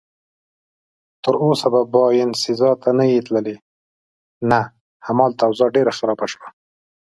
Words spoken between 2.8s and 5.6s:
ته نه یې تللی؟ نه، هماغلته